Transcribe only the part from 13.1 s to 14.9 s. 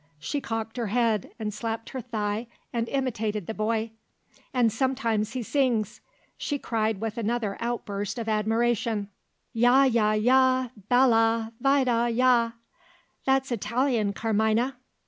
That's Italian, Carmina."